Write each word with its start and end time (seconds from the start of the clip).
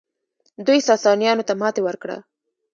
دوی 0.65 0.79
ساسانیانو 0.89 1.47
ته 1.47 1.53
ماتې 1.61 1.81
ورکړه 1.83 2.17